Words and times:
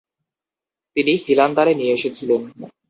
তিনি 0.95 1.13
হিলান্দারে 1.25 1.73
নিয়ে 1.75 1.95
এসেছিলেন। 1.97 2.41